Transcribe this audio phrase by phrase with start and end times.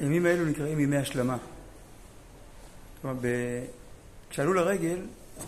[0.00, 1.36] הימים האלו נקראים ימי השלמה.
[3.02, 3.26] כלומר, ב...
[4.30, 4.98] כשעלו לרגל,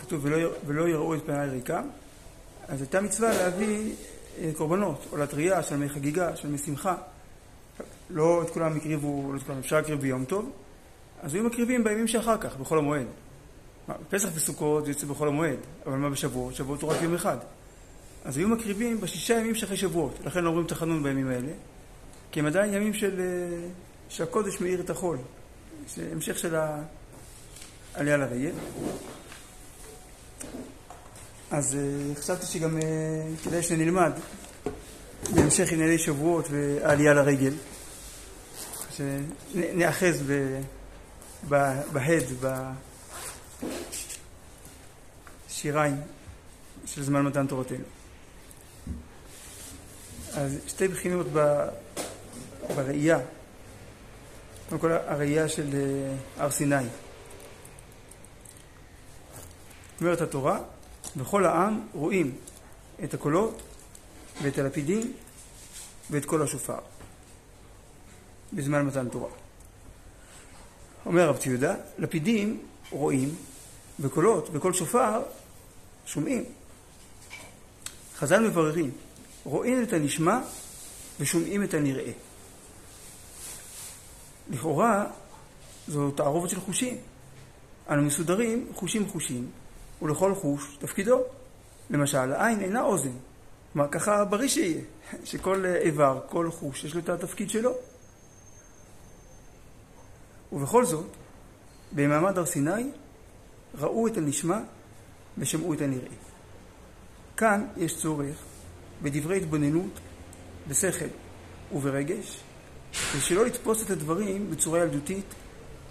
[0.01, 1.85] כתוב ולא, ולא יראו את פניי ריקם,
[2.69, 3.93] אז הייתה מצווה להביא
[4.39, 6.95] אה, קורבנות, או לטריה, של מי חגיגה, של מי שמחה.
[8.11, 10.51] לא את כולם הקריבו, לא את כולם אפשר להקריב ביום טוב,
[11.23, 13.07] אז היו מקריבים בימים שאחר כך, בחול המועד.
[14.11, 16.55] פסח וסוכות זה יוצא בחול המועד, אבל מה בשבועות?
[16.55, 17.37] שבועות הוא רק יום אחד.
[18.25, 21.53] אז היו מקריבים בשישה ימים שאחרי שבועות, לכן לא אומרים תחנון בימים האלה,
[22.31, 23.69] כי הם עדיין ימים של, אה,
[24.13, 25.19] שהקודש מאיר את החול.
[25.95, 26.55] זה המשך של
[27.95, 28.53] העלייה לרגל.
[31.51, 32.83] אז uh, חשבתי שגם uh,
[33.45, 34.13] כדאי שנלמד
[35.35, 37.53] בהמשך ענייני שבועות ועלייה לרגל,
[38.97, 40.23] שנאחז
[41.49, 42.27] בהד,
[45.49, 45.97] בשיריים
[46.87, 47.85] של זמן מתן תורתנו.
[50.35, 51.27] אז שתי בחינות
[52.77, 53.19] בראייה.
[54.69, 56.85] קודם כל הראייה של אה, הר סיני.
[60.01, 60.59] אומרת התורה,
[61.17, 62.35] וכל העם רואים
[63.05, 63.63] את הקולות
[64.43, 65.13] ואת הלפידים
[66.11, 66.79] ואת כל השופר
[68.53, 69.29] בזמן מתן תורה.
[71.07, 73.35] אומר רב ציודה, לפידים רואים
[74.01, 75.23] וקולות וכל שופר
[76.07, 76.45] שומעים.
[78.17, 78.91] חז"ל מבררים,
[79.45, 80.41] רואים את הנשמע
[81.21, 82.13] ושומעים את הנראה.
[84.51, 85.07] לכאורה
[85.89, 86.97] זו תערובת של חושים.
[87.91, 89.51] אנו מסודרים חושים חושים,
[90.03, 91.21] ולכל חוש תפקידו.
[91.91, 93.13] למשל, העין אינה אוזן.
[93.73, 94.81] כלומר, ככה בריא שיהיה,
[95.25, 97.73] שכל איבר, כל חוש, יש לו את התפקיד שלו.
[100.53, 101.07] ובכל זאת,
[101.93, 102.91] במעמד הר סיני
[103.75, 104.59] ראו את הנשמע
[105.39, 106.13] ושמעו את הנראה.
[107.37, 108.37] כאן יש צורך
[109.03, 110.01] בדברי התבוננות,
[110.69, 111.05] בשכל
[111.73, 112.41] וברגש,
[113.17, 115.25] ושלא לתפוס את הדברים בצורה ילדותית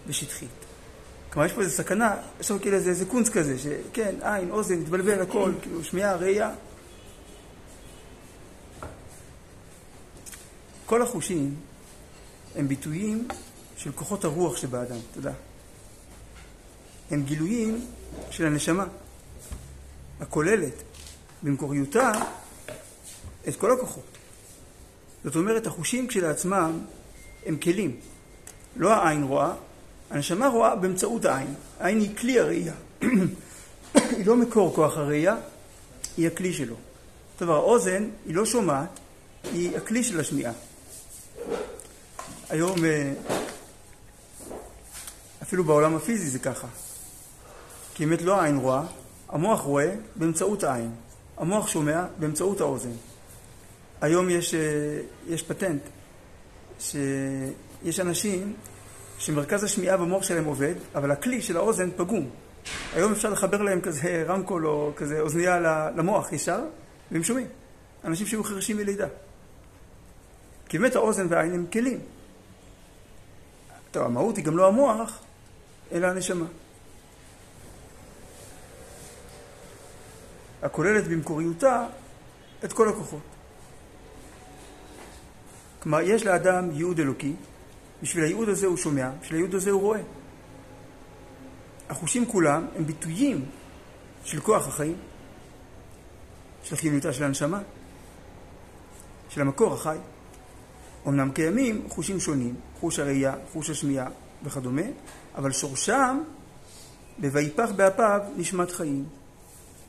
[0.08, 0.50] ושטחית.
[1.30, 4.80] כלומר, יש פה איזו סכנה, יש פה כאילו איזה, איזה קונץ כזה, שכן, עין, אוזן,
[4.80, 6.52] מתבלבל הכל, כאילו שמיעה, ראייה.
[10.86, 11.56] כל החושים
[12.56, 13.28] הם ביטויים
[13.78, 15.32] של כוחות הרוח שבאדם, תודה.
[17.12, 17.86] הם גילויים
[18.32, 18.86] של הנשמה,
[20.20, 20.74] הכוללת
[21.44, 22.12] במקוריותה
[23.48, 24.18] את כל הכוחות.
[25.24, 26.80] זאת אומרת, החושים כשלעצמם
[27.46, 27.96] הם כלים.
[28.76, 29.54] לא העין רואה,
[30.10, 31.54] הנשמה רואה באמצעות העין.
[31.80, 32.74] העין היא כלי הראייה.
[33.94, 35.36] היא לא מקור כוח הראייה,
[36.18, 36.76] היא הכלי שלו.
[37.38, 39.00] טוב, האוזן היא לא שומעת,
[39.44, 40.54] היא הכלי של השמיעה.
[42.50, 43.14] היום, אה,
[45.44, 46.68] אפילו בעולם הפיזי זה ככה.
[47.94, 48.84] כי באמת לא העין רואה,
[49.30, 50.92] המוח רואה באמצעות העין.
[51.38, 52.92] המוח שומע באמצעות האוזן.
[54.02, 54.60] היום יש, אה,
[55.28, 55.82] יש פטנט,
[56.80, 58.54] שיש אנשים
[59.20, 62.30] שמרכז השמיעה במוח שלהם עובד, אבל הכלי של האוזן פגום.
[62.94, 65.60] היום אפשר לחבר להם כזה רמקול או כזה אוזנייה
[65.96, 66.60] למוח ישר,
[67.12, 67.48] והם שומעים.
[68.04, 69.08] אנשים שהיו חרשים מלידה.
[70.70, 72.00] כי באמת האוזן והעין הם כלים.
[73.92, 75.20] טוב, המהות היא גם לא המוח,
[75.92, 76.46] אלא הנשמה.
[80.62, 81.86] הכוללת במקוריותה
[82.64, 83.31] את כל הכוחות.
[85.82, 87.34] כלומר, יש לאדם ייעוד אלוקי,
[88.04, 90.02] בשביל הייעוד הזה הוא שומע, בשביל הייעוד הזה הוא רואה.
[91.90, 93.46] החושים כולם הם ביטויים
[94.24, 94.96] של כוח החיים,
[96.64, 97.60] של חיוניותה של הנשמה,
[99.30, 99.98] של המקור החי.
[101.08, 104.08] אמנם קיימים חושים שונים, חוש הראייה, חוש השמיעה
[104.44, 104.82] וכדומה,
[105.36, 106.20] אבל שורשם
[107.20, 109.06] ב"ויפח באפיו נשמת חיים".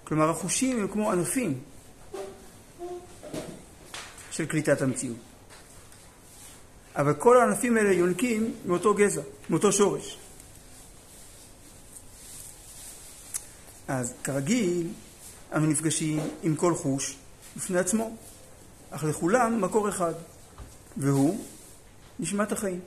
[0.05, 1.59] כלומר, החושים הם כמו ענפים
[4.31, 5.32] של קליטת המציאות.
[6.97, 10.19] אבל כל הענפים האלה יונקים מאותו גזע, מאותו שורש.
[13.89, 14.89] אז כרגיל,
[15.55, 17.17] אנו נפגשים עם כל חוש
[17.57, 18.17] בפני עצמו,
[18.91, 20.13] אך לכולם מקור אחד,
[20.97, 21.45] והוא
[22.19, 22.81] נשמת החיים.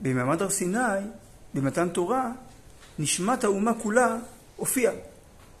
[0.00, 0.78] במעמד הר סיני,
[1.54, 2.32] במתן תורה,
[2.98, 4.16] נשמת האומה כולה
[4.56, 4.92] הופיעה.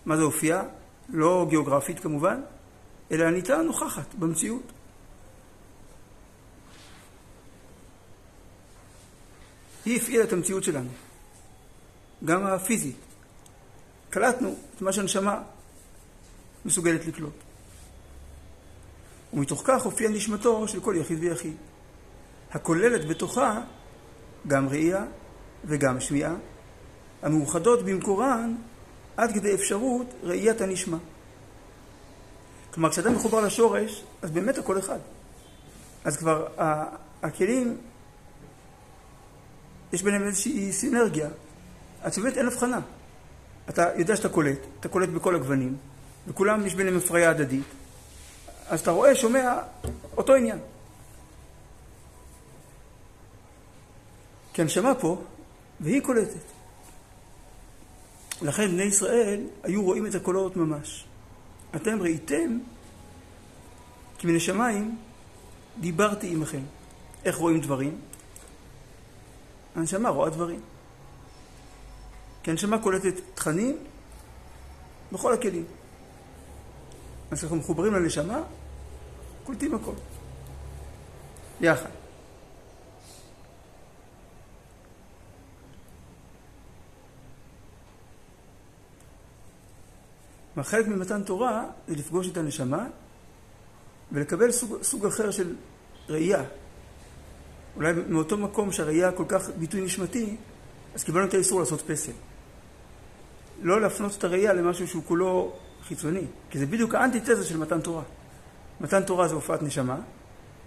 [0.06, 0.62] מה זה הופיע?
[1.08, 2.40] לא גיאוגרפית כמובן,
[3.12, 4.72] אלא הניתה נוכחת במציאות.
[9.84, 10.88] היא הפעילה את המציאות שלנו,
[12.24, 12.96] גם הפיזית.
[14.10, 15.42] קלטנו את מה שהנשמה
[16.64, 17.34] מסוגלת לקלוט.
[19.32, 21.56] ומתוך כך הופיעה נשמתו של כל יחיד ויחיד,
[22.50, 23.60] הכוללת בתוכה
[24.46, 25.04] גם ראייה
[25.64, 26.34] וגם שמיעה,
[27.22, 28.54] המאוחדות במקורן
[29.16, 30.96] עד כדי אפשרות ראיית הנשמע.
[32.74, 34.98] כלומר, כשאדם מחובר לשורש, אז באמת הכל אחד.
[36.04, 36.46] אז כבר
[37.22, 37.78] הכלים
[39.94, 41.28] יש ביניהם איזושהי סינרגיה.
[42.12, 42.80] שבאמת אין הבחנה.
[43.68, 45.76] אתה יודע שאתה קולט, אתה קולט בכל הגוונים,
[46.28, 47.64] וכולם יש ביניהם הפריה הדדית.
[48.68, 49.58] אז אתה רואה, שומע,
[50.16, 50.58] אותו עניין.
[54.52, 55.22] כי הנשמה פה,
[55.80, 56.44] והיא קולטת.
[58.42, 61.04] לכן בני ישראל היו רואים את הקולות ממש.
[61.76, 62.58] אתם ראיתם
[64.18, 64.98] כי מן השמיים
[65.80, 66.62] דיברתי עמכם.
[67.24, 68.00] איך רואים דברים?
[69.74, 70.60] הנשמה רואה דברים.
[72.42, 73.78] כי הנשמה קולטת תכנים
[75.12, 75.64] בכל הכלים.
[77.30, 78.42] אז כשאנחנו מחוברים לנשמה,
[79.44, 79.94] קולטים הכל.
[81.60, 81.90] יחד.
[90.64, 92.86] חלק ממתן תורה זה לפגוש את הנשמה
[94.12, 95.56] ולקבל סוג, סוג אחר של
[96.08, 96.44] ראייה.
[97.76, 100.36] אולי מאותו מקום שהראייה כל כך ביטוי נשמתי,
[100.94, 102.12] אז קיבלנו את האיסור לעשות פסל.
[103.62, 105.52] לא להפנות את הראייה למשהו שהוא כולו
[105.88, 108.02] חיצוני, כי זה בדיוק האנטיתזה של מתן תורה.
[108.80, 110.00] מתן תורה זה הופעת נשמה,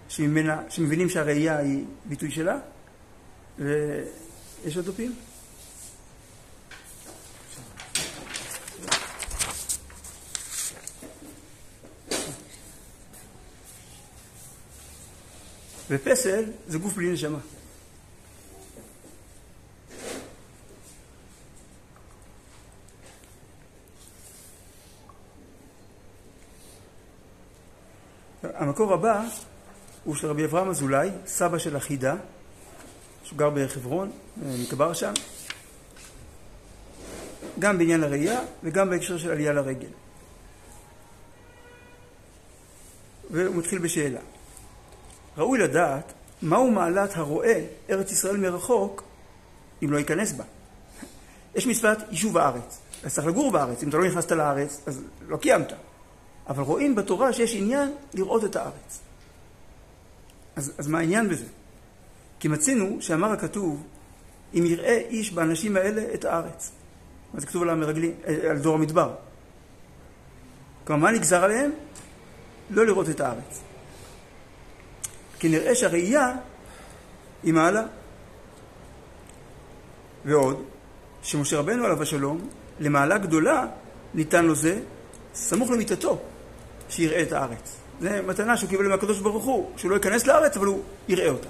[0.08, 2.58] שממנה, שמבינים שהראייה היא ביטוי שלה,
[3.58, 5.14] ויש עוד דופים?
[15.90, 17.38] ופסל זה גוף בלי נשמה.
[28.42, 29.24] המקור הבא
[30.04, 32.14] הוא של רבי אברהם אזולאי, סבא של אחידה,
[33.24, 35.12] שהוא גר בחברון, נקבר שם,
[37.58, 39.88] גם בעניין הראייה וגם בהקשר של עלייה לרגל.
[43.30, 44.20] והוא מתחיל בשאלה.
[45.38, 46.12] ראוי לדעת
[46.42, 49.02] מהו מעלת הרואה ארץ ישראל מרחוק
[49.82, 50.44] אם לא ייכנס בה.
[51.54, 53.82] יש מצוות יישוב הארץ, אז צריך לגור בארץ.
[53.82, 55.72] אם אתה לא נכנסת לארץ, אז לא קיימת.
[56.48, 59.00] אבל רואים בתורה שיש עניין לראות את הארץ.
[60.56, 61.44] אז, אז מה העניין בזה?
[62.40, 63.82] כי מצינו שאמר הכתוב,
[64.54, 66.70] אם יראה איש באנשים האלה את הארץ.
[67.34, 69.14] מה זה כתוב על המרגלים, אה, על דור המדבר.
[70.84, 71.70] כלומר, מה נגזר עליהם?
[72.70, 73.67] לא לראות את הארץ.
[75.38, 76.32] כי נראה שהראייה
[77.42, 77.82] היא מעלה.
[80.24, 80.64] ועוד,
[81.22, 82.48] שמשה רבנו עליו השלום,
[82.80, 83.66] למעלה גדולה
[84.14, 84.80] ניתן לו זה
[85.34, 86.18] סמוך למיטתו,
[86.88, 87.76] שיראה את הארץ.
[88.00, 91.48] זו מתנה שהוא קיבל מהקדוש ברוך הוא, שהוא לא ייכנס לארץ, אבל הוא יראה אותה.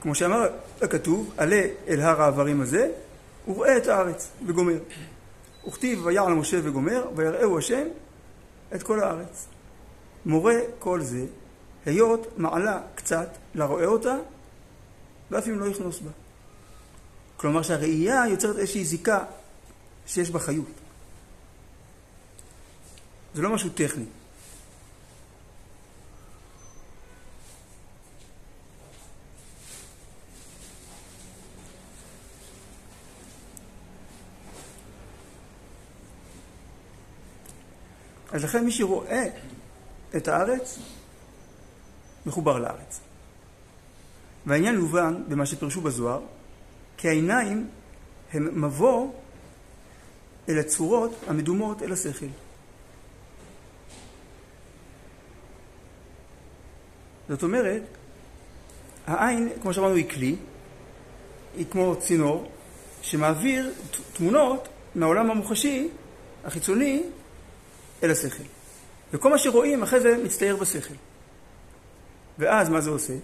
[0.00, 0.46] כמו שאמר
[0.82, 2.90] הכתוב, עלה אל הר העברים הזה,
[3.48, 4.78] וראה את הארץ, וגומר.
[5.68, 7.86] וכתיב ויעל משה וגומר, ויראהו השם
[8.74, 9.46] את כל הארץ.
[10.26, 11.26] מורה כל זה
[11.86, 14.16] היות מעלה קצת לרואה אותה,
[15.30, 16.10] ואף אם לא יכנוס בה.
[17.36, 19.24] כלומר שהראייה יוצרת איזושהי זיקה
[20.06, 20.66] שיש בה חיות.
[23.34, 24.04] זה לא משהו טכני.
[38.32, 39.28] אז לכן מי שרואה
[40.16, 40.78] את הארץ,
[42.28, 43.00] מחובר לארץ.
[44.46, 46.20] והעניין יובן במה שפרשו בזוהר,
[46.96, 47.68] כי העיניים
[48.32, 49.08] הם מבוא
[50.48, 52.26] אל הצורות המדומות אל השכל.
[57.28, 57.82] זאת אומרת,
[59.06, 60.36] העין, כמו שאמרנו, היא כלי,
[61.56, 62.50] היא כמו צינור
[63.02, 63.72] שמעביר
[64.12, 65.88] תמונות מהעולם המוחשי,
[66.44, 67.02] החיצוני,
[68.02, 68.44] אל השכל.
[69.12, 70.94] וכל מה שרואים אחרי זה מצטייר בשכל.
[72.38, 73.14] ואז מה זה עושה?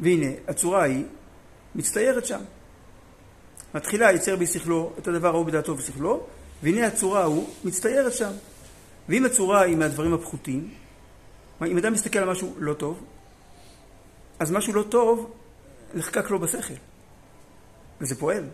[0.00, 1.04] והנה, הצורה היא
[1.74, 2.40] מצטיירת שם.
[3.74, 6.26] מתחילה יצר בשכלו את הדבר ההוא בדעתו בשכלו,
[6.62, 8.30] והנה הצורה ההוא מצטיירת שם.
[9.08, 10.74] ואם הצורה היא מהדברים הפחותים,
[11.66, 13.04] אם אדם מסתכל על משהו לא טוב,
[14.38, 15.34] אז משהו לא טוב
[15.94, 16.74] נחקק לו בשכל,
[18.00, 18.44] וזה פועל.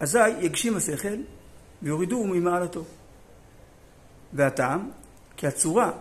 [0.00, 1.16] אזי יגשים השכל
[1.82, 2.84] ויורידו ממעלתו.
[4.32, 4.90] והטעם,
[5.36, 5.92] כי הצורה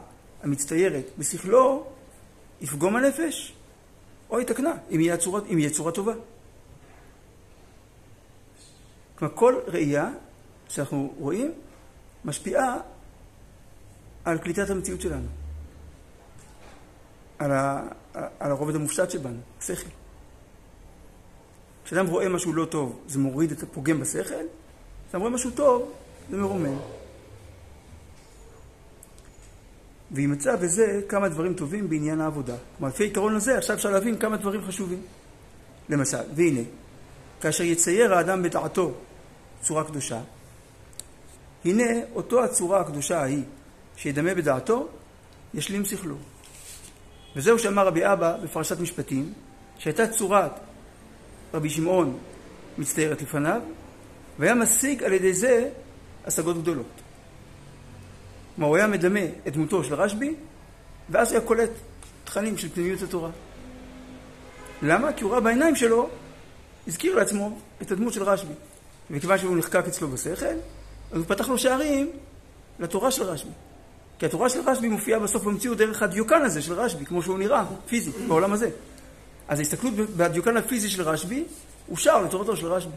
[0.43, 1.87] המצטיירת בשכלו
[2.61, 3.53] יפגום הנפש
[4.29, 6.13] או יתקנה, אם יהיה צורה, אם יהיה צורה טובה.
[9.15, 10.09] כלומר, כל ראייה
[10.69, 11.51] שאנחנו רואים
[12.25, 12.77] משפיעה
[14.25, 15.27] על קליטת המציאות שלנו,
[17.39, 19.89] על, ה, על הרובד המופשט שבנו, השכל.
[21.85, 24.45] כשאדם רואה משהו לא טוב, זה מוריד את הפוגם בשכל,
[25.07, 25.91] כשאדם רואה משהו טוב,
[26.29, 26.77] זה מרומם.
[30.11, 32.55] וימצא בזה כמה דברים טובים בעניין העבודה.
[32.77, 35.01] כלומר, לפי העיקרון הזה, עכשיו אפשר להבין כמה דברים חשובים.
[35.89, 36.61] למשל, והנה,
[37.41, 38.93] כאשר יצייר האדם בדעתו
[39.61, 40.21] צורה קדושה,
[41.65, 41.83] הנה
[42.15, 43.43] אותו הצורה הקדושה ההיא
[43.95, 44.87] שידמה בדעתו,
[45.53, 46.15] ישלים שכלו.
[47.35, 49.33] וזהו שאמר רבי אבא בפרשת משפטים,
[49.77, 50.51] שהייתה צורת
[51.53, 52.17] רבי שמעון
[52.77, 53.61] מצטיירת לפניו,
[54.39, 55.69] והיה משיג על ידי זה
[56.25, 57.06] השגות גדולות.
[58.57, 60.35] כלומר, הוא היה מדמה את דמותו של רשב"י,
[61.09, 61.69] ואז היה קולט
[62.23, 63.29] תכנים של פנימיות התורה.
[64.81, 65.13] למה?
[65.13, 66.09] כי הוא ראה בעיניים שלו,
[66.87, 68.53] הזכיר לעצמו את הדמות של רשב"י.
[69.11, 70.45] וכיוון שהוא נחקק אצלו בשכל,
[71.11, 72.11] אז הוא פתח לו שערים
[72.79, 73.51] לתורה של רשב"י.
[74.19, 77.65] כי התורה של רשב"י מופיעה בסוף במציאות דרך הדיוקן הזה של רשב"י, כמו שהוא נראה,
[77.87, 78.69] פיזית, בעולם הזה.
[79.47, 81.43] אז ההסתכלות בדיוקן הפיזי של רשב"י,
[81.87, 82.95] הוא שר לתורתו של רשב"י.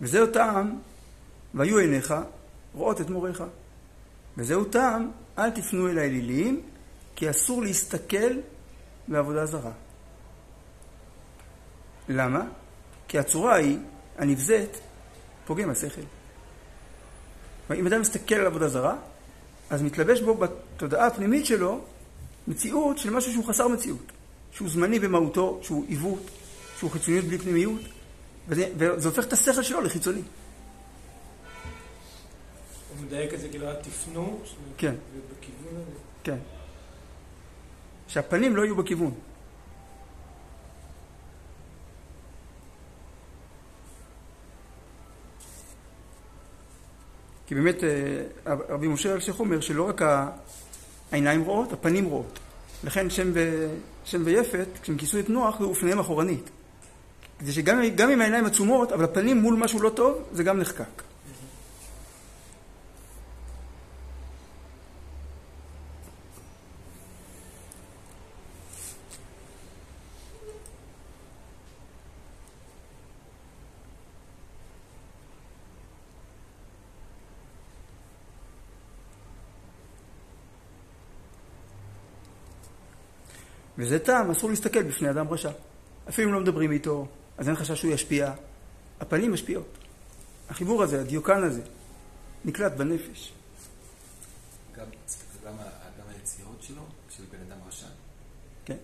[0.00, 0.78] וזהו טעם,
[1.54, 2.14] והיו עיניך
[2.74, 3.44] רואות את מוריך.
[4.36, 6.60] וזהו טעם, אל תפנו אל האלילים,
[7.16, 8.38] כי אסור להסתכל
[9.08, 9.72] בעבודה זרה.
[12.08, 12.44] למה?
[13.08, 13.78] כי הצורה היא,
[14.18, 14.80] הנבזית,
[15.44, 16.00] פוגם השכל.
[17.74, 18.96] אם אדם מסתכל על עבודה זרה,
[19.70, 21.80] אז מתלבש בו בתודעה הפנימית שלו
[22.48, 24.12] מציאות של משהו שהוא חסר מציאות,
[24.52, 26.30] שהוא זמני במהותו, שהוא עיוות,
[26.78, 27.80] שהוא חיצוניות בלי פנימיות,
[28.48, 30.22] וזה, וזה הופך את השכל שלו לחיצוני.
[33.06, 34.40] מדייק את זה כאילו, תפנו,
[34.76, 34.94] כן.
[35.40, 35.98] בכיוון הזה.
[36.24, 36.36] כן.
[38.08, 39.14] שהפנים לא יהיו בכיוון.
[47.46, 50.02] כי באמת אה, רבי משה אלשיך אומר שלא רק
[51.12, 52.38] העיניים רואות, הפנים רואות.
[52.84, 53.68] לכן שם, ו...
[54.04, 56.50] שם ויפת, כשהם כיסו את נוח, היו אופניהם אחורנית.
[57.38, 61.11] כדי שגם אם העיניים עצומות, אבל הפנים מול משהו לא טוב, זה גם נחקק.
[83.82, 85.50] וזה טעם, אסור להסתכל בפני אדם רשע.
[86.08, 87.06] אפילו אם לא מדברים איתו,
[87.38, 88.32] אז אין חשש שהוא ישפיע.
[89.00, 89.78] הפנים משפיעות.
[90.48, 91.60] החיבור הזה, הדיוקן הזה,
[92.44, 93.32] נקלט בנפש.
[94.76, 94.84] גם,
[95.44, 95.52] גם,
[95.98, 96.82] גם היצירות שלו,
[97.16, 97.86] של בן אדם רשע?
[98.64, 98.76] כן.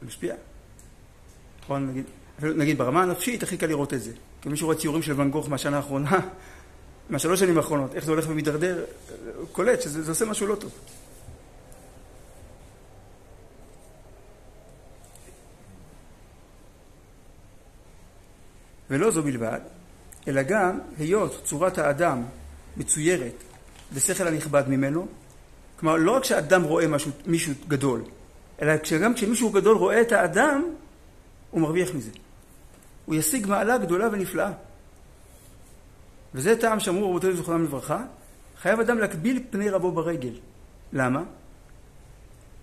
[0.00, 0.34] זה משפיע.
[1.62, 2.04] נכון, נגיד,
[2.42, 4.12] נגיד ברמה הנפשית הכי קל לראות את זה.
[4.42, 6.20] כי מישהו רואה ציורים של ואן גוך מהשנה האחרונה,
[7.10, 8.84] מהשלוש שנים האחרונות, איך זה הולך ומתדרדר,
[9.52, 10.72] קולט שזה עושה משהו לא טוב.
[18.92, 19.60] ולא זו בלבד,
[20.28, 22.22] אלא גם היות צורת האדם
[22.76, 23.42] מצוירת
[23.94, 25.06] בשכל הנכבד ממנו,
[25.80, 28.02] כלומר לא רק שהאדם רואה משהו, מישהו גדול,
[28.62, 28.72] אלא
[29.02, 30.62] גם כשמישהו גדול רואה את האדם,
[31.50, 32.10] הוא מרוויח מזה.
[33.04, 34.52] הוא ישיג מעלה גדולה ונפלאה.
[36.34, 38.04] וזה טעם שאמרו רבותינו זכרונם לברכה,
[38.60, 40.32] חייב אדם להקביל פני רבו ברגל.
[40.92, 41.22] למה?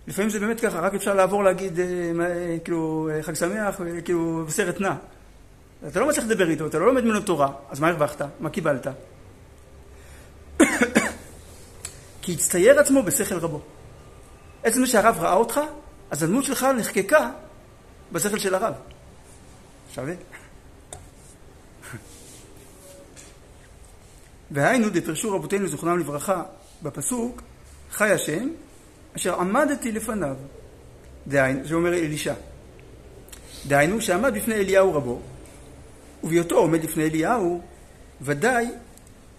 [0.06, 4.94] לפעמים זה באמת ככה, רק אפשר לעבור להגיד, אה, כאילו, חג שמח, כאילו, בסרט נע.
[5.88, 8.22] אתה לא מצליח לדבר איתו, אתה לא לומד ממנו תורה, אז מה הרווחת?
[8.40, 8.86] מה קיבלת?
[12.22, 13.60] כי הצטייר עצמו בשכל רבו.
[14.62, 15.60] עצם זה שהרב ראה אותך,
[16.10, 17.30] אז הדמות שלך נחקקה
[18.12, 18.74] בשכל של הרב.
[19.94, 20.14] שווה.
[24.50, 26.42] והיינו דפרשו רבותינו זכרונם לברכה
[26.82, 27.42] בפסוק
[27.90, 28.48] חי השם
[29.16, 30.36] אשר עמדתי לפניו.
[31.26, 32.34] דהיינו, זה אומר אלישע.
[33.66, 35.20] דהיינו שעמד בפני אליהו רבו
[36.24, 37.60] ובהיותו עומד לפני אליהו,
[38.20, 38.66] ודאי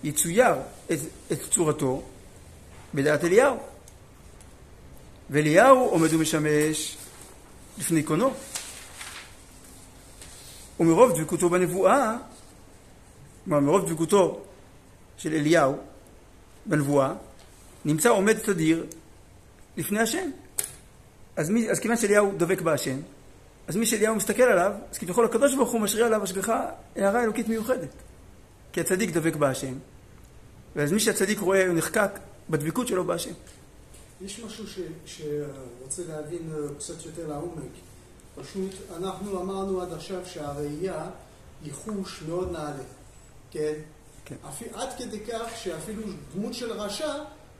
[0.03, 0.55] יצויר
[0.91, 0.99] את,
[1.31, 2.01] את צורתו
[2.93, 3.57] בדעת אליהו.
[5.29, 6.97] ואליהו עומד ומשמש
[7.77, 8.33] לפני קונו.
[10.79, 12.17] ומרוב דבקותו בנבואה,
[13.45, 14.41] כלומר מרוב דבקותו
[15.17, 15.77] של אליהו
[16.65, 17.13] בנבואה,
[17.85, 18.85] נמצא עומד תדיר
[19.77, 20.29] לפני השם.
[21.35, 22.97] אז, מי, אז כיוון שאליהו דבק בהשם,
[23.71, 27.47] אז מי שאליהו מסתכל עליו, אז כביכול הקדוש ברוך הוא משרה עליו השגחה, הערה אלוקית
[27.47, 27.89] מיוחדת.
[28.73, 29.73] כי הצדיק דבק בהשם,
[30.75, 32.11] ואז מי שהצדיק רואה, הוא נחקק
[32.49, 33.31] בדבקות שלו בהשם.
[34.21, 37.71] יש משהו ש, שרוצה להבין אה, קצת יותר לעומק.
[38.35, 41.09] פשוט, אנחנו אמרנו עד עכשיו שהראייה
[41.63, 42.83] היא חוש מאוד נעלה,
[43.51, 43.73] כן?
[44.25, 44.35] כן.
[44.49, 44.61] אפ...
[44.73, 46.01] עד כדי כך שאפילו
[46.35, 47.13] דמות של רשע,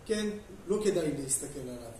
[0.05, 0.29] כן,
[0.67, 1.91] לא כדאי להסתכל עליו.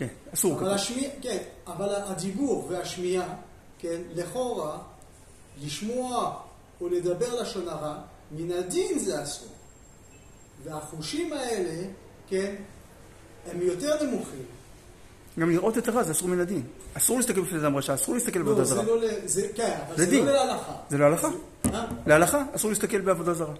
[0.00, 3.34] כן, אסור אבל השמיע, כן, אבל הדיבור והשמיעה,
[3.78, 4.78] כן, לכאורה,
[5.64, 6.36] לשמוע
[6.80, 7.94] או לדבר לשון הרע,
[8.32, 9.48] מן הדין זה אסור.
[10.64, 11.84] והחושים האלה,
[12.28, 12.54] כן,
[13.50, 14.42] הם יותר נמוכים.
[15.38, 16.62] גם לראות את הרע זה אסור מן הדין.
[16.94, 18.84] אסור להסתכל בפני אדם רשע, אסור להסתכל בעבודה לא, זה זרה.
[18.84, 20.26] לא, ל- זה, כן, אבל זה זה דין.
[20.26, 20.72] לא להלכה.
[20.90, 21.04] זה לא.
[21.74, 21.84] אה?
[22.06, 23.54] להלכה אסור להסתכל בעבודה זרה.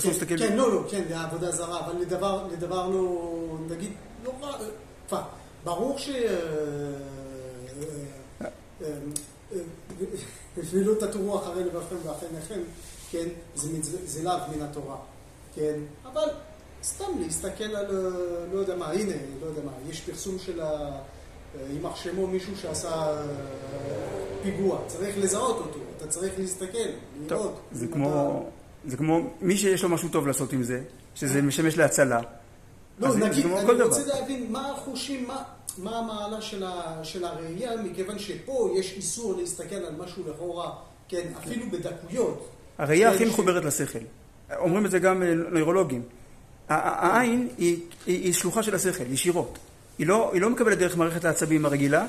[0.00, 0.36] כן.
[0.38, 3.28] כן, לא, לא, כן, לעבודה זרה, אבל לדבר, לדבר לא,
[3.70, 3.92] נגיד,
[4.24, 4.56] לא רע,
[5.12, 5.22] אה,
[5.64, 6.10] ברור ש...
[10.56, 12.60] ולא תטורו אחרי לבבכם ואחריכם,
[13.10, 13.68] כן, זה,
[14.06, 14.96] זה לאו מן התורה,
[15.54, 16.28] כן, אבל
[16.82, 17.86] סתם להסתכל על,
[18.52, 20.98] לא יודע מה, הנה, לא יודע מה, יש פרסום של ה...
[21.72, 23.22] יימח שמו מישהו שעשה
[24.42, 26.78] פיגוע, צריך לזהות אותו, אתה צריך להסתכל,
[27.28, 27.60] לראות.
[27.72, 28.44] זה כמו...
[28.86, 30.82] זה כמו מי שיש לו משהו טוב לעשות עם זה,
[31.14, 32.20] שזה משמש להצלה.
[32.98, 34.14] לא, אז נגיד, אני רוצה דבר.
[34.14, 35.42] להבין מה החושים, מה,
[35.78, 40.72] מה המעלה של, ה, של הראייה, מכיוון שפה יש איסור להסתכל על משהו לכאורה,
[41.08, 42.48] כן, אפילו בדקויות.
[42.78, 43.98] הראייה כן, הכי ש- מחוברת לשכל.
[44.58, 46.02] אומרים את זה גם אה, נוירולוגים.
[46.68, 49.58] העין היא, היא, היא שלוחה של השכל, ישירות.
[49.98, 52.06] היא לא, היא לא מקבלת דרך מערכת העצבים הרגילה,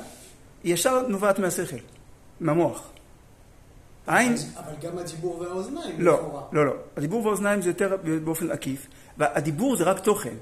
[0.63, 1.75] היא ישר נובעת מהשכל,
[2.39, 2.82] מהמוח.
[4.08, 6.42] העין, אבל גם הדיבור והאוזניים, לא, לכאורה.
[6.51, 6.72] לא, לא.
[6.98, 8.88] הדיבור והאוזניים זה יותר באופן עקיף,
[9.18, 10.34] והדיבור זה רק תוכן.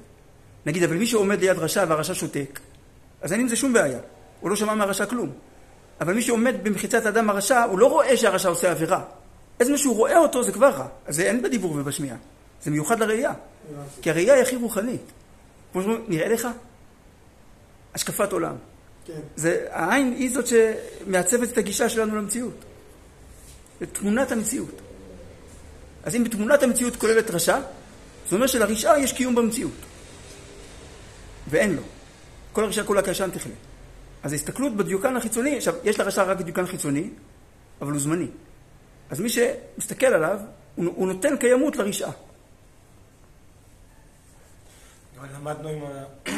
[0.66, 2.60] נגיד, אבל מי שעומד ליד רשע והרשע שותק,
[3.22, 4.00] אז אין עם זה שום בעיה.
[4.40, 5.30] הוא לא שמע מהרשע כלום.
[6.02, 9.04] אבל מי שעומד במחיצת האדם הרשע, הוא לא רואה שהרשע עושה עבירה.
[9.60, 10.88] עצם שהוא רואה אותו זה כבר רע.
[11.06, 12.18] אז זה אין בדיבור ובשמיעה.
[12.64, 13.34] זה מיוחד לראייה.
[14.02, 15.02] כי הראייה היא הכי רוחנית.
[15.72, 16.48] כמו שאומרים, נראה לך?
[17.94, 18.56] השקפת עולם.
[19.06, 22.66] כן, זה, העין היא זאת שמעצבת את הגישה שלנו למציאות.
[23.84, 24.82] את תמונת המציאות.
[26.04, 27.60] אז אם בתמונת המציאות כוללת רשע,
[28.30, 29.72] זה אומר שלרשעה יש קיום במציאות.
[31.48, 31.82] ואין לו.
[32.54, 33.54] כל הרשעה כולה כעשן תכלה.
[34.24, 37.10] אז ההסתכלות בדיוקן החיצוני, עכשיו, יש לרשע רק דיוקן חיצוני,
[37.82, 38.28] אבל הוא זמני.
[39.10, 40.40] אז מי שמסתכל עליו,
[40.76, 42.12] הוא, הוא נותן קיימות לרשעה.
[45.44, 45.82] למדנו עם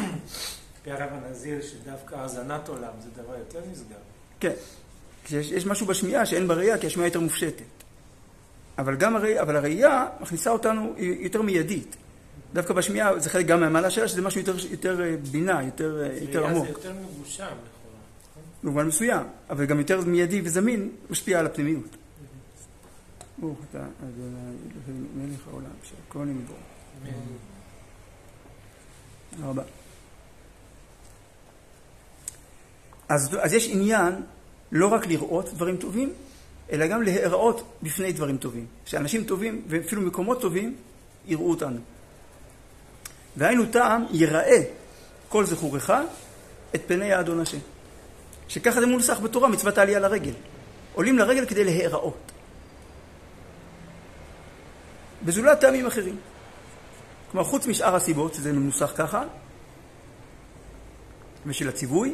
[0.85, 3.97] הרב הנזיר שדווקא האזנת עולם זה דבר יותר נשגב.
[4.39, 4.53] כן.
[5.31, 7.63] יש, יש משהו בשמיעה שאין בראייה, כי השמיעה יותר מופשטת.
[8.77, 11.95] אבל גם הראייה, אבל הראייה מכניסה אותנו היא יותר מיידית.
[12.55, 16.17] דווקא בשמיעה זה חלק גם מהמעלה שלה, שזה משהו יותר, יותר אה, בינה, יותר, אה,
[16.21, 16.65] יותר עמוק.
[16.65, 17.59] זה יותר מגושם לכאורה.
[18.31, 18.43] נכון?
[18.63, 21.95] במובן מסוים, אבל גם יותר מיידי וזמין, משפיע על הפנימיות.
[23.37, 26.57] ברוך אתה, אדוני מלך העולם, שהכל נמבור.
[29.31, 29.63] תודה רבה.
[33.09, 34.13] אז, אז יש עניין
[34.71, 36.13] לא רק לראות דברים טובים,
[36.71, 38.65] אלא גם להיראות בפני דברים טובים.
[38.85, 40.75] שאנשים טובים, ואפילו מקומות טובים,
[41.25, 41.79] יראו אותנו.
[43.37, 44.61] והיינו טעם, יראה
[45.29, 45.89] כל זכורך
[46.75, 47.57] את פני האדון השם.
[48.47, 50.33] שככה זה מונוסח בתורה, מצוות העלייה לרגל.
[50.93, 52.31] עולים לרגל כדי להיראות.
[55.23, 56.17] בזולת טעמים אחרים.
[57.31, 59.23] כלומר, חוץ משאר הסיבות, שזה מנוסח ככה,
[61.45, 62.13] ושל הציווי,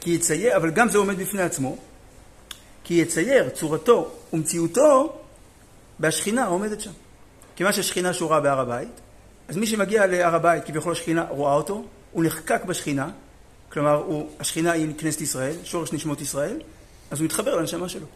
[0.00, 1.76] כי יצייר, אבל גם זה עומד בפני עצמו,
[2.84, 5.18] כי יצייר צורתו ומציאותו
[5.98, 6.90] בהשכינה העומדת שם.
[7.56, 9.00] כיוון שהשכינה שורה בהר הבית,
[9.48, 13.10] אז מי שמגיע להר הבית, כביכול השכינה רואה אותו, הוא נחקק בשכינה,
[13.72, 16.60] כלומר, הוא, השכינה היא כנסת ישראל, שורש נשמות ישראל,
[17.10, 18.06] אז הוא מתחבר לנשמה שלו.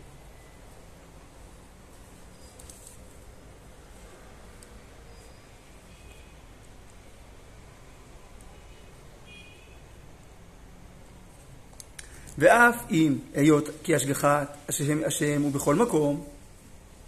[12.39, 16.25] ואף אם היות כי השגחת השם, השם הוא בכל מקום,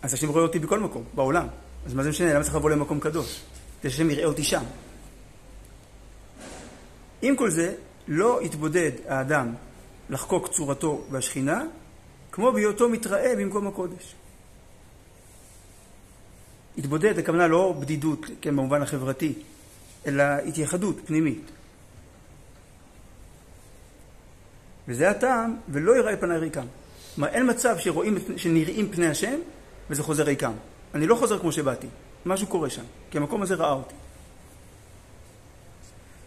[0.02, 1.46] אז השם רואה אותי בכל מקום, בעולם.
[1.86, 2.34] אז מה זה משנה?
[2.34, 3.40] למה צריך לבוא למקום קדוש?
[3.84, 4.62] כדי שהשם יראה אותי שם.
[7.22, 7.74] עם כל זה,
[8.08, 9.54] לא יתבודד האדם
[10.10, 11.64] לחקוק צורתו בשכינה,
[12.32, 14.14] כמו בהיותו מתראה במקום הקודש.
[16.78, 19.32] התבודד, הכוונה לא בדידות, כן, במובן החברתי,
[20.06, 21.50] אלא התייחדות פנימית.
[24.88, 26.66] וזה הטעם, ולא יראה פניי ריקם.
[27.14, 29.38] כלומר, אין מצב שרואים, שנראים פני השם,
[29.90, 30.52] וזה חוזר ריקם.
[30.94, 31.86] אני לא חוזר כמו שבאתי,
[32.26, 33.94] משהו קורה שם, כי המקום הזה ראה אותי.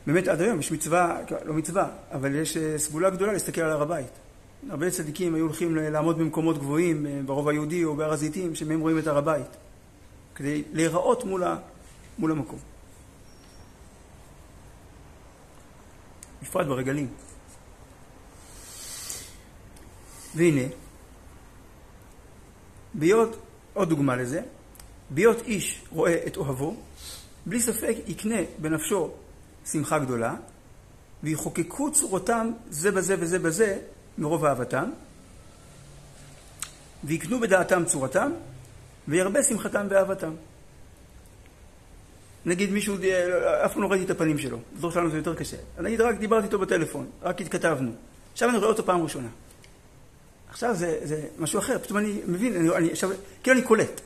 [0.08, 3.82] באמת עד היום יש מצווה, לא מצווה, אבל יש אה, סגולה גדולה להסתכל על הר
[3.82, 4.12] הבית.
[4.70, 9.00] הרבה צדיקים היו הולכים לעמוד במקומות גבוהים, אה, ברובע היהודי או בהר הזיתים, שמהם רואים
[9.00, 9.58] את הר הבית,
[10.36, 11.58] כדי להיראות מול, ה,
[12.18, 12.60] מול המקום.
[16.42, 17.08] בפרט ברגלים.
[20.36, 20.62] והנה,
[22.94, 23.38] בהיות,
[23.74, 24.42] עוד דוגמה לזה,
[25.10, 26.76] בהיות איש רואה את אוהבו,
[27.46, 29.12] בלי ספק יקנה בנפשו
[29.72, 30.36] שמחה גדולה,
[31.24, 33.80] ויחוקקו צורותם זה בזה וזה בזה
[34.18, 34.90] מרוב אהבתם,
[37.04, 38.32] ויקנו בדעתם צורתם,
[39.08, 40.34] וירבה שמחתם ואהבתם.
[42.46, 42.96] נגיד מישהו,
[43.66, 45.58] אף פעם לא ראיתי את הפנים שלו, בדור שלנו זה יותר קשה.
[45.80, 47.92] נגיד רק דיברתי איתו בטלפון, רק התכתבנו.
[48.34, 49.28] עכשיו אני רואה אותו פעם ראשונה.
[50.50, 53.10] עכשיו זה, זה משהו אחר, פתאום אני מבין, אני, אני, עכשיו,
[53.44, 54.02] כאילו אני קולט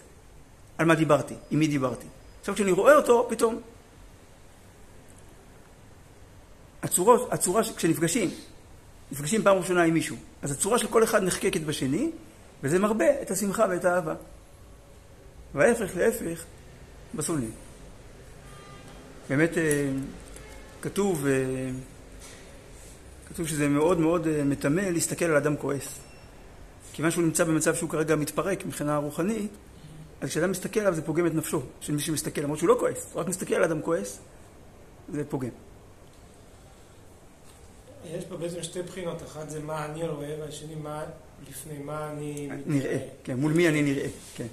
[0.81, 2.07] על מה דיברתי, עם מי דיברתי.
[2.39, 3.61] עכשיו כשאני רואה אותו, פתאום...
[6.83, 8.29] הצורה, הצורה כשנפגשים,
[9.11, 12.11] נפגשים פעם ראשונה עם מישהו, אז הצורה של כל אחד נחקקת בשני,
[12.63, 14.15] וזה מרבה את השמחה ואת האהבה.
[15.53, 16.43] וההפך להפך,
[17.15, 17.51] בשונאים.
[19.29, 19.89] באמת אה,
[20.81, 21.31] כתוב, אה,
[23.29, 25.99] כתוב שזה מאוד מאוד אה, מטמא להסתכל על אדם כועס.
[26.93, 29.51] כיוון שהוא נמצא במצב שהוא כרגע מתפרק מבחינה רוחנית,
[30.21, 33.09] אז כשאדם מסתכל עליו זה פוגם את נפשו של מי שמסתכל, למרות שהוא לא כועס,
[33.13, 34.19] הוא רק מסתכל על אדם כועס,
[35.13, 35.49] זה פוגם.
[38.05, 41.03] יש פה בעצם שתי בחינות, אחת זה מה אני רואה, והשני מה
[41.49, 44.47] לפני מה אני נראה, כן, מול מי אני נראה, כן.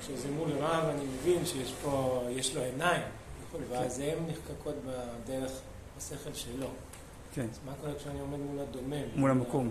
[0.00, 3.02] כשזה מול רב אני מבין שיש פה, יש לו עיניים,
[3.70, 5.52] ואז הן נחקקות בדרך
[5.98, 6.66] השכל שלו.
[7.34, 7.46] כן.
[7.52, 9.04] אז מה קורה כשאני עומד מול הדומם?
[9.16, 9.70] מול המקום.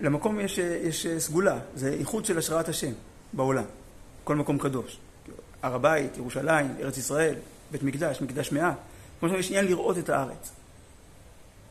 [0.00, 2.92] למקום יש, יש סגולה, זה איחוד של השראת השם
[3.36, 3.64] בעולם,
[4.24, 4.98] כל מקום קדוש.
[5.62, 7.34] הר הבית, ירושלים, ארץ ישראל,
[7.70, 8.76] בית מקדש, מקדש מעט.
[9.20, 10.52] כמו שיש עניין לראות את הארץ.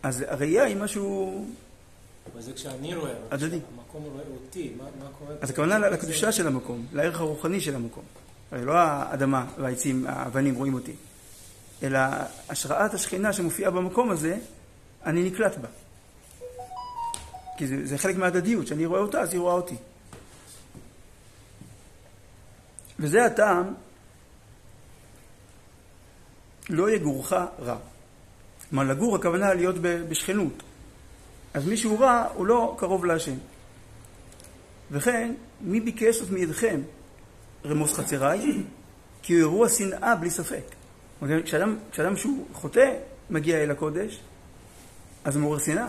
[0.04, 1.46] אז הראייה היא משהו...
[2.34, 3.60] אבל זה כשאני רואה, הדדי.
[3.78, 5.36] המקום רואה אותי, מה, מה קורה?
[5.42, 8.04] אז הכוונה לקדושה של המקום, לערך הרוחני של המקום.
[8.52, 10.94] הרי לא האדמה והעצים, האבנים רואים אותי,
[11.84, 12.00] אלא
[12.50, 14.38] השראת השכינה שמופיעה במקום הזה,
[15.06, 15.68] אני נקלט בה.
[17.58, 19.76] כי זה, זה חלק מההדדיות, כשאני רואה אותה, אז היא רואה אותי.
[23.00, 23.74] וזה הטעם,
[26.70, 27.78] לא יגורך רע.
[28.70, 30.64] כלומר, לגור הכוונה להיות בשכנות.
[31.54, 33.36] אז מי שהוא רע, הוא לא קרוב להשם.
[34.92, 36.82] וכן, מי ביקש זאת מידכם
[37.66, 38.64] רמוס חצריי?
[39.22, 40.64] כי הוא אירוע שנאה בלי ספק.
[41.44, 42.94] כשאדם, כשאדם שהוא חוטא
[43.30, 44.20] מגיע אל הקודש,
[45.24, 45.88] אז הוא מעורר שנאה.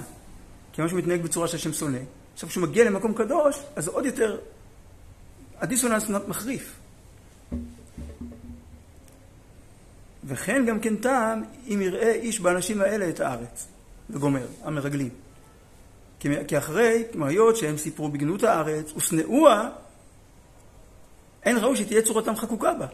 [0.72, 1.98] כי משהו מתנהג בצורה שהשם שונא.
[2.34, 4.38] עכשיו כשהוא מגיע למקום קדוש, אז עוד יותר
[5.60, 6.83] הדיסוננס מחריף.
[10.26, 13.66] וכן גם כן טעם אם יראה איש באנשים האלה את הארץ,
[14.10, 15.08] וגומר, המרגלים.
[16.20, 19.70] כי אחרי, כלומר היות שהם סיפרו בגנות הארץ ושנאוה,
[21.42, 22.86] אין ראוי שתהיה צורתם חקוקה בה.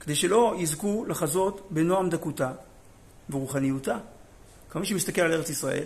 [0.00, 2.52] כדי שלא יזכו לחזות בנועם דקותה
[3.30, 3.98] ורוחניותה.
[4.68, 5.84] כל מי שמסתכל על ארץ ישראל,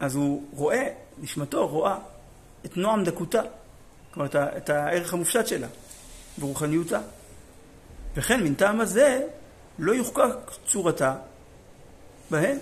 [0.00, 1.98] אז הוא רואה, נשמתו רואה
[2.64, 3.42] את נועם דקותה,
[4.10, 5.68] כלומר את הערך המופשט שלה
[6.38, 7.00] ורוחניותה.
[8.18, 9.20] וכן מן טעם הזה
[9.78, 11.14] לא יוחקק צורתה
[12.30, 12.58] בהן.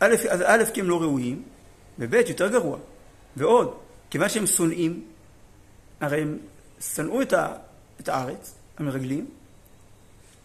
[0.00, 1.42] א', אז א', כי הם לא ראויים,
[1.98, 2.78] וב', יותר גרוע.
[3.36, 3.74] ועוד,
[4.10, 5.04] כיוון שהם שונאים,
[6.00, 6.38] הרי הם
[6.80, 9.26] שנאו את, הארץ, המרגלים,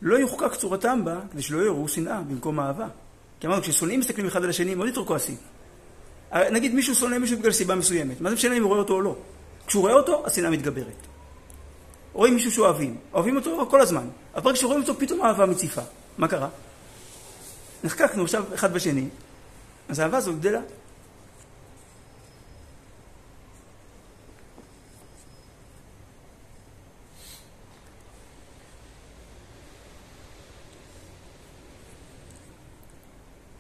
[0.02, 2.88] לא יוחקק צורתם בה, כדי שלא יראו שנאה במקום אהבה.
[3.40, 5.38] כי אמרנו, כששונאים מסתכלים אחד על השני, הם עוד יותר כועסים.
[6.34, 9.02] נגיד מישהו שונא מישהו בגלל סיבה מסוימת, מה זה משנה אם הוא רואה אותו או
[9.02, 9.16] לא?
[9.68, 11.11] כשהוא רואה אותו, השנאה מתגברת.
[12.14, 14.08] רואים מישהו שאוהבים, אוהבים אותו כל הזמן.
[14.36, 15.82] אבל ברגע שרואים אותו, פתאום האהבה מציפה.
[16.18, 16.50] מה קרה?
[17.84, 19.08] נחקקנו עכשיו אחד בשני,
[19.90, 20.62] אז האהבה הזו גדלה.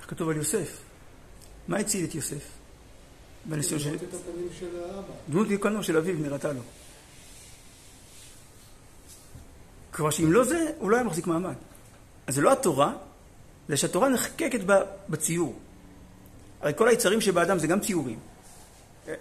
[0.07, 0.77] כתוב על יוסף.
[1.67, 2.47] מה הציל את יוסף?
[3.45, 3.97] בניסיון של...
[5.29, 6.61] דמות דיוקנו של אביו נראתה לו.
[10.01, 11.53] כלומר שאם לא זה, הוא לא היה מחזיק מעמד.
[12.27, 12.93] אז זה לא התורה,
[13.69, 14.59] זה שהתורה נחקקת
[15.09, 15.59] בציור.
[16.61, 18.19] הרי כל היצרים שבאדם זה גם ציורים.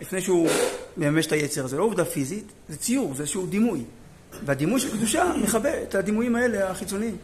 [0.00, 0.48] לפני שהוא
[0.96, 3.84] מממש את היצר, זה לא עובדה פיזית, זה ציור, זה איזשהו דימוי.
[4.44, 7.16] והדימוי של קדושה מכבה את הדימויים האלה, החיצוניים.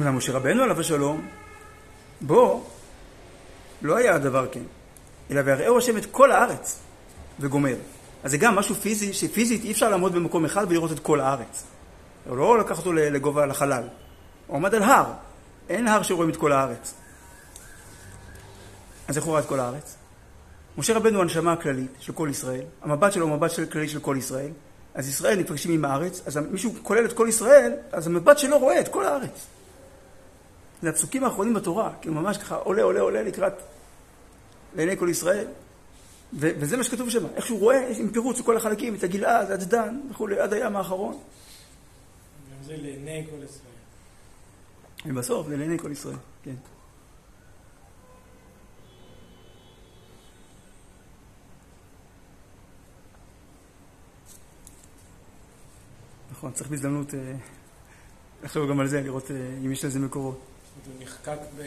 [0.00, 1.28] אמנם משה רבנו עליו השלום,
[2.20, 2.64] בו
[3.82, 4.62] לא היה הדבר כן,
[5.30, 6.78] אלא ויראהו השם את כל הארץ
[7.40, 7.76] וגומר.
[8.24, 11.64] אז זה גם משהו פיזי, שפיזית אי אפשר לעמוד במקום אחד ולראות את כל הארץ.
[12.28, 13.82] הוא לא לקח אותו לגובה לחלל.
[14.46, 15.04] הוא עמד על הר,
[15.68, 16.94] אין הר שרואים את כל הארץ.
[19.08, 19.96] אז איך הוא ראה את כל הארץ?
[20.78, 24.00] משה רבנו הוא הנשמה הכללית של כל ישראל, המבט שלו הוא מבט של כללי של
[24.00, 24.50] כל ישראל,
[24.94, 28.80] אז ישראל נפגשים עם הארץ, אז מישהו כולל את כל ישראל, אז המבט שלו רואה
[28.80, 29.46] את כל הארץ.
[30.82, 33.52] זה הפסוקים האחרונים בתורה, כאילו ממש ככה עולה, עולה, עולה לקראת,
[34.76, 35.46] לעיני כל ישראל.
[36.32, 39.50] ו- וזה מה שכתוב שם, איך שהוא רואה עם פירוץ של כל החלקים, את הגלעד,
[39.50, 41.12] עד דן וכולי, עד הים האחרון.
[41.12, 43.70] גם זה לעיני כל ישראל.
[45.06, 46.54] ובסוף, זה לעיני כל ישראל, כן.
[56.32, 57.34] נכון, צריך בהזדמנות אה,
[58.42, 60.49] לחשוב גם על זה, לראות אה, אם יש לזה מקורות.
[60.86, 61.62] הוא נחקק ב...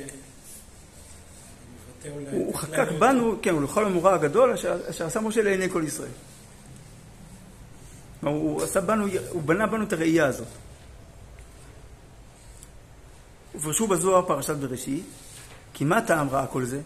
[2.32, 4.54] הוא חקק בנו, כן, הוא לכל המורא הגדול
[4.90, 6.10] אשר עשה משה לעיני כל ישראל.
[8.22, 10.48] הוא עשה בנו, הוא בנה בנו את הראייה הזאת.
[13.56, 15.06] ופרשו בזוהר פרשת בראשית,
[15.74, 16.82] כי מה טעם ראה כל זה?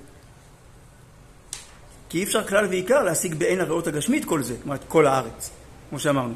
[2.09, 5.49] כי אי אפשר כלל ועיקר להשיג בעין הרעות הגשמית כל זה, כלומר כל הארץ,
[5.89, 6.35] כמו שאמרנו.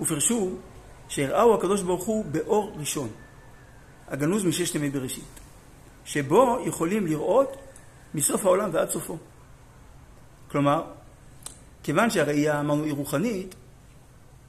[0.00, 0.50] ופרשו
[1.08, 3.08] שהראהו הקדוש ברוך הוא באור ראשון,
[4.08, 5.24] הגנוז מששת ימי בראשית,
[6.04, 7.56] שבו יכולים לראות
[8.14, 9.16] מסוף העולם ועד סופו.
[10.50, 10.84] כלומר,
[11.82, 13.54] כיוון שהראייה, אמרנו, היא רוחנית,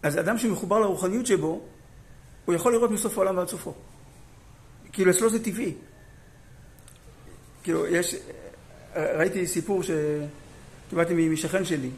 [0.04, 1.62] אז אדם שמחובר לרוחניות שבו,
[2.46, 3.74] הוא יכול לראות מסוף העולם ועד סופו.
[4.92, 5.74] כאילו, אצלו זה טבעי.
[7.64, 8.16] כאילו, יש...
[8.96, 11.90] ראיתי סיפור שקיבלתי משכן שלי,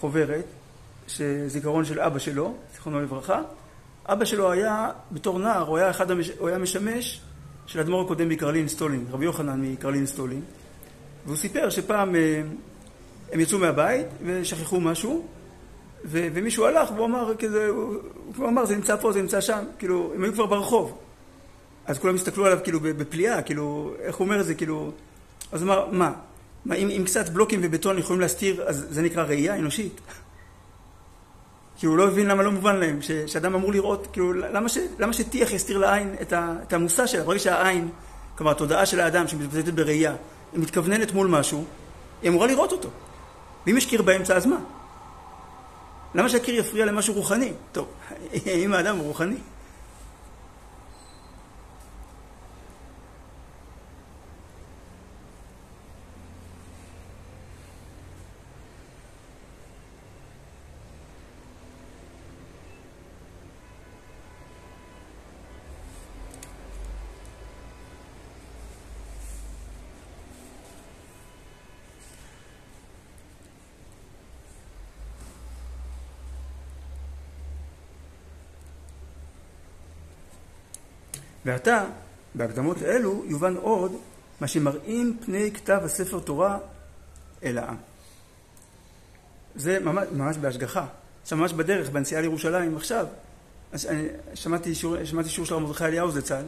[0.00, 0.44] חוברת,
[1.06, 3.42] שזיכרון של אבא שלו, זיכרונו לברכה.
[4.08, 6.30] אבא שלו היה, בתור נער, הוא היה, אחד המש...
[6.38, 7.20] הוא היה משמש
[7.66, 10.40] של אדמו"ר הקודם מקרלין סטולין, רבי יוחנן מקרלין סטולין.
[11.26, 12.42] והוא סיפר שפעם אה,
[13.32, 15.26] הם יצאו מהבית ושכחו משהו,
[16.04, 16.28] ו...
[16.34, 17.94] ומישהו הלך והוא אמר, כזה, הוא...
[18.36, 20.98] הוא אמר, זה נמצא פה, זה נמצא שם, כאילו, הם היו כבר ברחוב.
[21.86, 24.92] אז כולם הסתכלו עליו כאילו בפליאה, כאילו, איך הוא אומר את זה, כאילו...
[25.52, 26.12] אז הוא אמר, מה?
[26.64, 30.00] מה, אם, אם קצת בלוקים ובטון יכולים להסתיר, אז זה נקרא ראייה אנושית?
[31.78, 34.78] כי הוא לא הבין למה לא מובן להם, ש, שאדם אמור לראות, כאילו, למה, ש,
[34.98, 37.24] למה שטיח יסתיר לעין את, ה, את המושא שלה?
[37.24, 37.88] ברגע שהעין,
[38.36, 40.14] כלומר, התודעה של האדם שמתבטאת בראייה,
[40.52, 41.64] היא מתכווננת מול משהו,
[42.22, 42.88] היא אמורה לראות אותו.
[43.66, 44.56] ואם יש קיר באמצע, אז מה?
[46.14, 47.52] למה שהקיר יפריע למשהו רוחני?
[47.72, 47.88] טוב,
[48.64, 49.36] אם האדם הוא רוחני.
[81.48, 81.84] ועתה,
[82.34, 83.92] בהקדמות אלו, יובן עוד
[84.40, 86.58] מה שמראים פני כתב הספר תורה
[87.44, 87.76] אל העם.
[89.56, 90.86] זה ממש, ממש בהשגחה.
[91.22, 93.06] עכשיו, ממש בדרך, בנסיעה לירושלים עכשיו,
[93.72, 96.42] אז אני שמעתי שיעור, שמעתי שיעור של הרב מרדכי אליהו זצ"ל,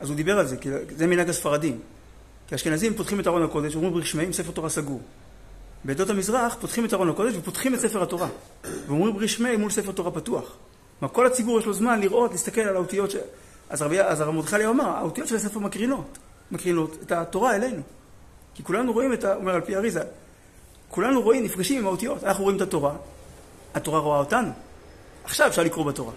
[0.00, 1.80] אז הוא דיבר על זה, כי זה מנהג הספרדים.
[2.46, 5.00] כי האשכנזים פותחים את ארון הקודש, אומרים בריך שמעים, ספר תורה סגור.
[5.84, 8.28] בעדות המזרח פותחים את ארון הקודש ופותחים את ספר התורה.
[8.86, 10.56] ואומרים בריך שמעים מול ספר תורה פתוח.
[10.98, 13.16] כלומר, כל הציבור יש לו זמן לראות, להסתכל על האותיות ש...
[13.70, 13.82] אז
[14.20, 16.18] הרב, מרדכי אמר, האותיות של הספר מקרינות,
[16.50, 17.82] מקרינות את התורה אלינו.
[18.54, 19.34] כי כולנו רואים את ה...
[19.34, 20.02] אומר על פי אריזה,
[20.88, 22.96] כולנו רואים, נפגשים עם האותיות, אנחנו רואים את התורה,
[23.74, 24.50] התורה רואה אותנו.
[25.24, 26.12] עכשיו אפשר לקרוא בתורה.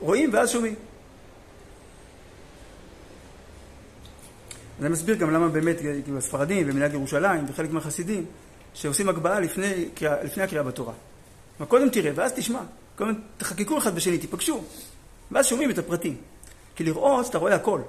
[0.00, 0.74] רואים ואז שומעים.
[4.80, 8.24] זה מסביר גם למה באמת, כאילו הספרדים ומנהג ירושלים וחלק מהחסידים,
[8.74, 9.88] שעושים הגבהה לפני,
[10.24, 10.92] לפני הקריאה בתורה.
[11.68, 12.60] קודם תראה ואז תשמע.
[12.96, 14.64] קודם תחקקו אחד בשני, תיפגשו.
[15.30, 16.16] ואז שומעים את הפרטים.
[16.76, 17.80] כי לראות, אתה רואה הכל.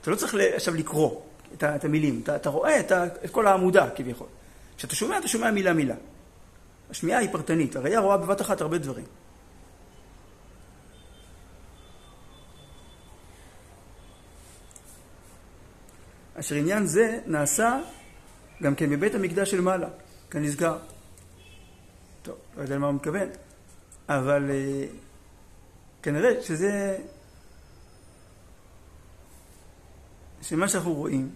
[0.00, 1.20] אתה לא צריך עכשיו לקרוא
[1.54, 2.92] את, את המילים, אתה, אתה רואה את,
[3.24, 4.26] את כל העמודה כביכול.
[4.76, 5.94] כשאתה שומע, אתה שומע מילה מילה.
[6.90, 9.04] השמיעה היא פרטנית, הראייה רואה בבת אחת הרבה דברים.
[16.34, 17.78] אשר עניין זה נעשה
[18.62, 19.88] גם כן בבית המקדש של מעלה,
[20.30, 20.78] כנזכר.
[22.22, 23.28] טוב, לא יודע למה הוא מתכוון,
[24.08, 24.96] אבל uh,
[26.02, 26.98] כנראה שזה
[30.48, 31.30] שמה שאנחנו רואים,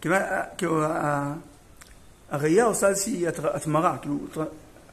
[0.00, 0.82] כאילו,
[2.30, 4.18] הראייה עושה איזושהי התמרה, כאילו,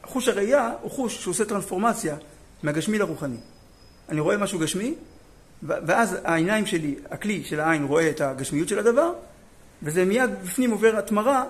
[0.04, 2.16] חוש הראייה הוא חוש שעושה טרנספורמציה
[2.62, 3.36] מהגשמי לרוחני.
[4.08, 4.94] אני רואה משהו גשמי,
[5.62, 9.12] ואז העיניים שלי, הכלי של העין רואה את הגשמיות של הדבר,
[9.82, 11.44] וזה מיד בפנים עובר התמרה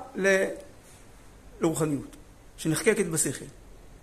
[1.61, 2.17] לרוחניות,
[2.57, 3.45] שנחקקת בשכל.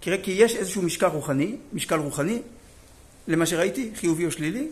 [0.01, 2.41] כי יש איזשהו משקל רוחני, משקל רוחני,
[3.27, 4.69] למה שראיתי, חיובי או שלילי,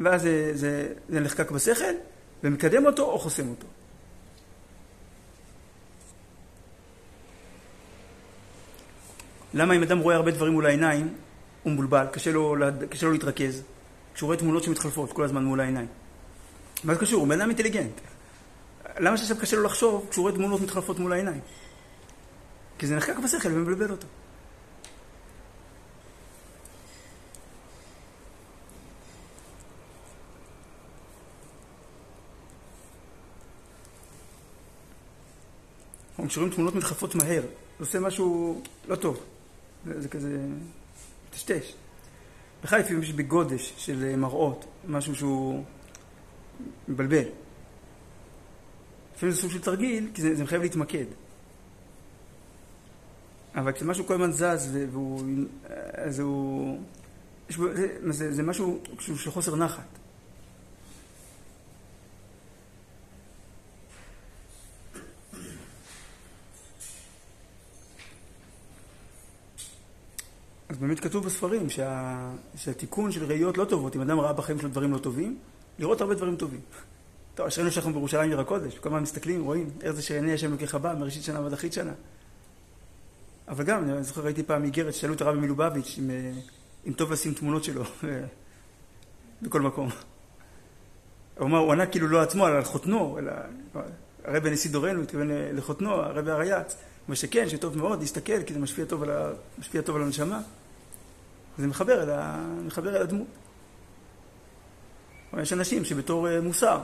[0.00, 1.94] ואז זה, זה, זה נחקק בשכל,
[2.44, 3.66] ומקדם אותו או חוסם אותו.
[9.54, 11.14] למה אם אדם רואה הרבה דברים מול העיניים,
[11.62, 12.56] הוא מבולבל, קשה לו,
[12.90, 13.62] קשה לו להתרכז,
[14.14, 15.86] כשהוא רואה תמונות שמתחלפות כל הזמן מול העיניים.
[16.84, 17.20] מה זה קשור?
[17.20, 18.00] הוא בן אדם אינטליגנט.
[18.98, 21.40] למה שעכשיו קשה לו לחשוב כשהוא רואה תמונות מתחלפות מול העיניים?
[22.78, 24.06] כי זה נחקק בשכל ומבלבל אותו.
[36.24, 39.20] אנחנו כשרואים תמונות מתחלפות מהר, זה עושה משהו לא טוב.
[39.86, 40.38] זה, זה כזה
[41.28, 41.74] מטשטש.
[42.62, 45.64] בכלל לפעמים יש בגודש של מראות, משהו שהוא
[46.88, 47.24] מבלבל.
[49.16, 51.04] לפעמים זה סוג של תרגיל, כי זה, זה מחייב להתמקד.
[53.54, 55.20] אבל כשמשהו כל הזמן זז, והוא...
[55.92, 56.80] אז הוא...
[57.50, 59.98] יש זה, זה, זה משהו של חוסר נחת.
[70.74, 74.68] אז באמת כתוב בספרים שה, שהתיקון של ראיות לא טובות, אם אדם ראה בחיים שלו
[74.68, 75.38] דברים לא טובים,
[75.78, 76.60] לראות הרבה דברים טובים.
[77.34, 80.74] טוב, אשרינו שאנחנו בירושלים עיר הקודש, כל הזמן מסתכלים, רואים, איך זה שעיני השם לוקח
[80.74, 81.92] הבא, מראשית שנה ועד אחרית שנה.
[83.48, 86.10] אבל גם, אני זוכר, ראיתי פעם איגרת, שאלו את הרבי מלובביץ', אם,
[86.86, 87.82] אם טוב לשים תמונות שלו
[89.42, 89.88] בכל מקום.
[91.38, 93.32] הוא אמר, הוא ענה כאילו לא עצמו, אלא על חותנו, אלא
[94.24, 98.84] הרבי נשיא דורנו, התכוון לחותנו, הרבי הרייץ, אומר שכן, שטוב מאוד להסתכל, כי זה משפיע
[98.84, 99.34] טוב על.
[99.58, 100.40] משפיע טוב על הנשמה.
[101.58, 102.46] זה מחבר אל, ה...
[102.66, 103.26] מחבר אל הדמות.
[105.42, 106.80] יש אנשים שבתור מוסר,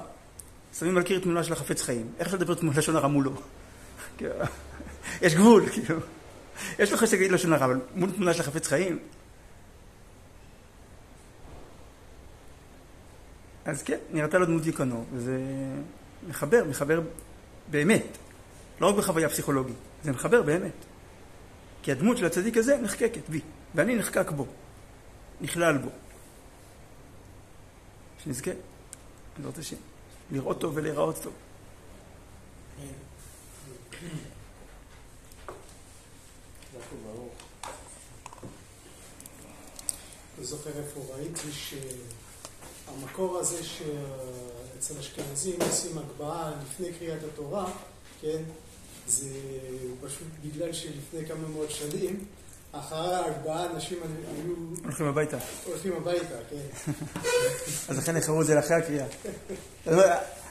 [0.79, 2.13] שמים על קיר תמונה של החפץ חיים.
[2.19, 3.33] איך אפשר לדבר לשון הרע מולו?
[5.23, 6.01] יש גבול, כאילו.
[6.79, 8.99] יש לך שתגיד לשון הרע, אבל מול תמונה של החפץ חיים?
[13.65, 15.41] אז כן, נראתה לו דמות יקנו, וזה
[16.29, 17.01] מחבר, מחבר
[17.71, 18.19] באמת.
[18.81, 20.90] לא רק בחוויה פסיכולוגית, זה מחבר באמת.
[21.83, 23.41] כי הדמות של הצדיק הזה נחקקת בי,
[23.75, 24.47] ואני נחקק בו,
[25.41, 25.91] נכלל בו.
[28.25, 28.51] שנזכה,
[29.37, 29.77] בעזרת השם.
[30.33, 31.33] לראות טוב ולהיראות טוב.
[40.39, 47.71] אני זוכר איפה ראיתי שהמקור הזה שאצל אשכנזים עושים הגבהה לפני קריאת התורה,
[48.21, 48.43] כן,
[49.11, 49.27] זה
[50.01, 52.25] פשוט בגלל שלפני כמה מאות שנים,
[52.73, 54.55] אחרי ההגבהה אנשים היו...
[54.85, 55.37] הולכים הביתה.
[55.65, 56.93] הולכים הביתה, כן.
[57.89, 59.07] אז לכן יחרו את זה לאחרי הקריאה.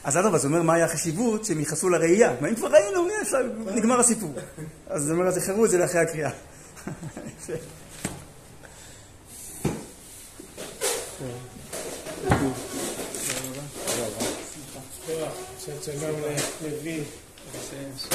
[0.04, 2.34] אז אדרבה, זה אומר מה היה החשיבות שהם ייחסו לראייה.
[2.40, 3.08] מה אם כבר ראינו,
[3.74, 4.32] נגמר הסיפור.
[4.86, 6.30] אז זה אומר, אז יחרו את זה לאחרי הקריאה.
[15.84, 16.16] שלום
[16.62, 17.04] לוי.
[17.58, 18.08] Senso.